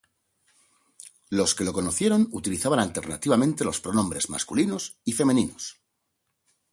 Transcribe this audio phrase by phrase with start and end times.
[1.29, 5.79] Los que lo conocieron utilizaban alternativamente los pronombres masculinos y femeninos.